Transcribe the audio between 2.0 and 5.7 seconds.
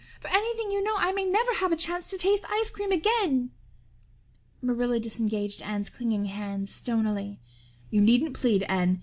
to taste ice cream again." Marilla disengaged